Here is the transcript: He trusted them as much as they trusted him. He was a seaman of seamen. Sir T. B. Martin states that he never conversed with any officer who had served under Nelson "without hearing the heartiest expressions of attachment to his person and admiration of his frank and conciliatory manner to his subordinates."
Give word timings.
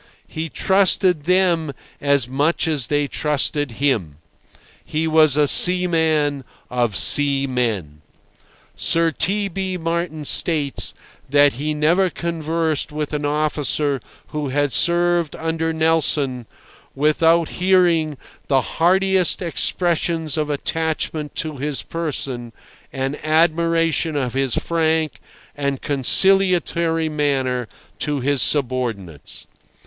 He 0.27 0.49
trusted 0.49 1.25
them 1.25 1.73
as 2.01 2.27
much 2.27 2.67
as 2.67 2.87
they 2.87 3.05
trusted 3.05 3.73
him. 3.73 4.15
He 4.83 5.07
was 5.07 5.37
a 5.37 5.47
seaman 5.47 6.43
of 6.71 6.95
seamen. 6.95 8.01
Sir 8.75 9.11
T. 9.11 9.47
B. 9.47 9.77
Martin 9.77 10.25
states 10.25 10.95
that 11.29 11.53
he 11.53 11.75
never 11.75 12.09
conversed 12.09 12.91
with 12.91 13.13
any 13.13 13.27
officer 13.27 14.01
who 14.29 14.47
had 14.49 14.73
served 14.73 15.35
under 15.35 15.71
Nelson 15.71 16.47
"without 16.95 17.49
hearing 17.49 18.17
the 18.47 18.61
heartiest 18.61 19.39
expressions 19.39 20.35
of 20.35 20.49
attachment 20.49 21.35
to 21.35 21.57
his 21.57 21.83
person 21.83 22.53
and 22.91 23.23
admiration 23.23 24.15
of 24.15 24.33
his 24.33 24.55
frank 24.55 25.19
and 25.55 25.79
conciliatory 25.79 27.07
manner 27.07 27.67
to 27.99 28.19
his 28.19 28.41
subordinates." 28.41 29.45